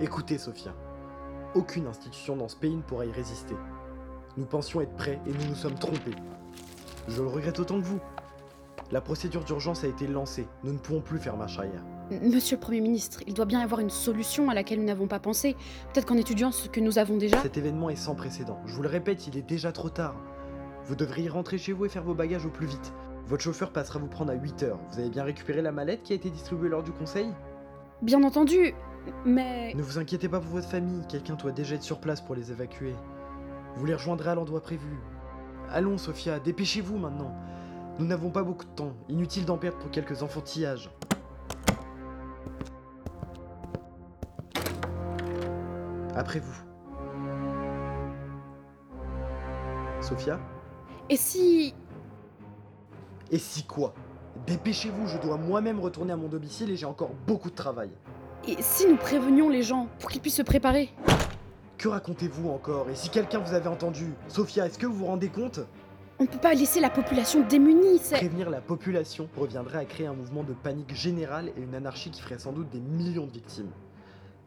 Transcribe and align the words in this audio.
Écoutez, 0.00 0.38
Sophia. 0.38 0.72
Aucune 1.56 1.88
institution 1.88 2.36
dans 2.36 2.46
ce 2.46 2.54
pays 2.54 2.76
ne 2.76 2.82
pourra 2.82 3.04
y 3.04 3.10
résister. 3.10 3.56
Nous 4.36 4.44
pensions 4.44 4.80
être 4.80 4.94
prêts 4.94 5.18
et 5.26 5.32
nous 5.32 5.48
nous 5.48 5.56
sommes 5.56 5.74
trompés. 5.74 6.14
Je 7.08 7.20
le 7.20 7.26
regrette 7.26 7.58
autant 7.58 7.80
que 7.80 7.84
vous. 7.84 7.98
La 8.92 9.00
procédure 9.00 9.42
d'urgence 9.42 9.82
a 9.82 9.88
été 9.88 10.06
lancée. 10.06 10.46
Nous 10.62 10.72
ne 10.72 10.78
pouvons 10.78 11.00
plus 11.00 11.18
faire 11.18 11.36
marche 11.36 11.58
arrière. 11.58 11.82
Monsieur 12.22 12.56
le 12.56 12.60
Premier 12.60 12.80
ministre, 12.80 13.24
il 13.26 13.34
doit 13.34 13.44
bien 13.44 13.60
y 13.60 13.64
avoir 13.64 13.80
une 13.80 13.90
solution 13.90 14.48
à 14.48 14.54
laquelle 14.54 14.78
nous 14.78 14.86
n'avons 14.86 15.08
pas 15.08 15.18
pensé. 15.18 15.56
Peut-être 15.92 16.06
qu'en 16.06 16.16
étudiant 16.16 16.52
ce 16.52 16.68
que 16.68 16.78
nous 16.78 16.98
avons 16.98 17.16
déjà. 17.16 17.42
Cet 17.42 17.56
événement 17.56 17.90
est 17.90 17.96
sans 17.96 18.14
précédent. 18.14 18.60
Je 18.66 18.74
vous 18.74 18.82
le 18.82 18.88
répète, 18.88 19.26
il 19.26 19.36
est 19.36 19.42
déjà 19.42 19.72
trop 19.72 19.90
tard. 19.90 20.14
Vous 20.84 20.94
devriez 20.94 21.28
rentrer 21.28 21.58
chez 21.58 21.72
vous 21.72 21.86
et 21.86 21.88
faire 21.88 22.04
vos 22.04 22.14
bagages 22.14 22.46
au 22.46 22.50
plus 22.50 22.66
vite. 22.66 22.94
Votre 23.26 23.42
chauffeur 23.42 23.72
passera 23.72 23.98
vous 23.98 24.06
prendre 24.06 24.30
à 24.30 24.36
8 24.36 24.62
heures. 24.62 24.78
Vous 24.90 25.00
avez 25.00 25.10
bien 25.10 25.24
récupéré 25.24 25.60
la 25.60 25.72
mallette 25.72 26.04
qui 26.04 26.12
a 26.12 26.16
été 26.16 26.30
distribuée 26.30 26.68
lors 26.68 26.84
du 26.84 26.92
conseil? 26.92 27.26
Bien 28.00 28.22
entendu, 28.22 28.74
mais. 29.24 29.74
Ne 29.74 29.82
vous 29.82 29.98
inquiétez 29.98 30.28
pas 30.28 30.40
pour 30.40 30.50
votre 30.50 30.68
famille, 30.68 31.06
quelqu'un 31.08 31.34
doit 31.34 31.52
déjà 31.52 31.74
être 31.74 31.82
sur 31.82 32.00
place 32.00 32.20
pour 32.20 32.34
les 32.34 32.50
évacuer. 32.50 32.94
Vous 33.76 33.86
les 33.86 33.94
rejoindrez 33.94 34.30
à 34.30 34.34
l'endroit 34.34 34.60
prévu. 34.60 34.98
Allons, 35.70 35.98
Sophia, 35.98 36.40
dépêchez-vous 36.40 36.98
maintenant. 36.98 37.34
Nous 37.98 38.06
n'avons 38.06 38.30
pas 38.30 38.42
beaucoup 38.42 38.64
de 38.64 38.70
temps, 38.70 38.92
inutile 39.08 39.44
d'en 39.44 39.58
perdre 39.58 39.78
pour 39.78 39.90
quelques 39.90 40.22
enfantillages. 40.22 40.90
Après 46.14 46.40
vous. 46.40 46.62
Sophia 50.00 50.40
Et 51.10 51.16
si. 51.16 51.74
Et 53.30 53.38
si 53.38 53.64
quoi? 53.64 53.94
Dépêchez-vous, 54.46 55.06
je 55.06 55.18
dois 55.18 55.36
moi-même 55.36 55.80
retourner 55.80 56.12
à 56.12 56.16
mon 56.16 56.28
domicile 56.28 56.70
et 56.70 56.76
j'ai 56.76 56.86
encore 56.86 57.10
beaucoup 57.26 57.50
de 57.50 57.54
travail. 57.54 57.90
Et 58.46 58.56
si 58.60 58.86
nous 58.86 58.96
prévenions 58.96 59.48
les 59.48 59.62
gens 59.62 59.88
pour 59.98 60.10
qu'ils 60.10 60.20
puissent 60.20 60.36
se 60.36 60.42
préparer? 60.42 60.90
Que 61.76 61.88
racontez-vous 61.88 62.48
encore? 62.50 62.88
Et 62.90 62.94
si 62.94 63.08
quelqu'un 63.08 63.38
vous 63.38 63.54
avait 63.54 63.68
entendu? 63.68 64.12
Sophia, 64.28 64.66
est-ce 64.66 64.78
que 64.78 64.86
vous 64.86 64.94
vous 64.94 65.06
rendez 65.06 65.28
compte? 65.28 65.60
On 66.18 66.24
ne 66.24 66.28
peut 66.28 66.38
pas 66.38 66.54
laisser 66.54 66.80
la 66.80 66.90
population 66.90 67.46
démunie, 67.46 67.98
c'est. 67.98 68.16
Prévenir 68.16 68.50
la 68.50 68.60
population 68.60 69.28
reviendrait 69.36 69.78
à 69.78 69.84
créer 69.84 70.06
un 70.06 70.14
mouvement 70.14 70.42
de 70.42 70.52
panique 70.52 70.94
générale 70.94 71.52
et 71.56 71.60
une 71.60 71.74
anarchie 71.74 72.10
qui 72.10 72.20
ferait 72.20 72.38
sans 72.38 72.52
doute 72.52 72.68
des 72.70 72.80
millions 72.80 73.26
de 73.26 73.32
victimes. 73.32 73.70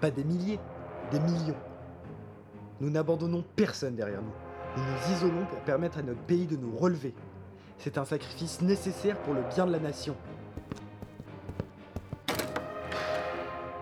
Pas 0.00 0.10
des 0.10 0.24
milliers, 0.24 0.58
des 1.10 1.20
millions. 1.20 1.56
Nous 2.80 2.88
n'abandonnons 2.88 3.44
personne 3.56 3.96
derrière 3.96 4.22
nous. 4.22 4.32
Nous 4.76 4.82
nous 4.82 5.16
isolons 5.16 5.44
pour 5.46 5.58
permettre 5.60 5.98
à 5.98 6.02
notre 6.02 6.20
pays 6.20 6.46
de 6.46 6.56
nous 6.56 6.74
relever. 6.76 7.12
C'est 7.78 7.98
un 7.98 8.04
sacrifice 8.04 8.62
nécessaire 8.62 9.18
pour 9.18 9.34
le 9.34 9.42
bien 9.54 9.66
de 9.66 9.72
la 9.72 9.78
nation. 9.78 10.16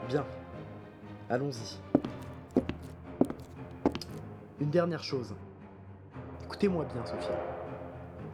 Bien. 0.08 0.24
Allons-y. 1.28 1.80
Une 4.60 4.70
dernière 4.70 5.02
chose. 5.02 5.34
Écoutez-moi 6.44 6.84
bien, 6.84 7.04
Sophia. 7.04 7.34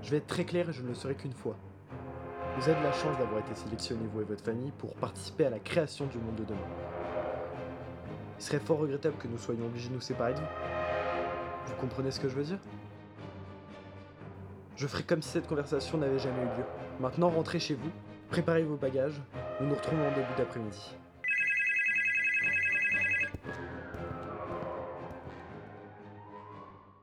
Je 0.03 0.11
vais 0.11 0.19
être 0.19 0.27
très 0.27 0.45
clair 0.45 0.69
et 0.69 0.73
je 0.73 0.83
ne 0.83 0.89
le 0.89 0.95
serai 0.95 1.15
qu'une 1.15 1.33
fois. 1.33 1.57
Vous 2.59 2.69
avez 2.69 2.83
la 2.83 2.93
chance 2.93 3.17
d'avoir 3.17 3.41
été 3.41 3.55
sélectionné, 3.55 4.03
vous 4.13 4.21
et 4.21 4.25
votre 4.25 4.45
famille, 4.45 4.73
pour 4.73 4.95
participer 4.97 5.47
à 5.47 5.51
la 5.51 5.59
création 5.59 6.07
du 6.07 6.19
monde 6.19 6.35
de 6.35 6.45
demain. 6.45 6.61
Il 8.39 8.45
serait 8.45 8.59
fort 8.59 8.79
regrettable 8.79 9.17
que 9.17 9.29
nous 9.29 9.39
soyons 9.39 9.65
obligés 9.65 9.89
de 9.89 9.95
nous 9.95 10.01
séparer 10.01 10.35
de 10.35 10.41
vous. 10.41 10.47
Vous 11.67 11.75
comprenez 11.77 12.11
ce 12.11 12.21
que 12.21 12.29
je 12.29 12.35
veux 12.35 12.45
dire? 12.45 12.59
Je 14.77 14.87
ferai 14.87 15.05
comme 15.05 15.23
si 15.23 15.31
cette 15.31 15.47
conversation 15.47 15.97
n'avait 15.97 16.19
jamais 16.19 16.43
eu 16.43 16.59
lieu. 16.59 16.65
Maintenant, 17.01 17.31
rentrez 17.31 17.61
chez 17.61 17.75
vous, 17.75 17.91
préparez 18.29 18.65
vos 18.65 18.77
bagages, 18.77 19.23
nous 19.61 19.69
nous 19.69 19.75
retrouvons 19.75 20.07
en 20.07 20.11
début 20.11 20.35
d'après-midi. 20.37 20.97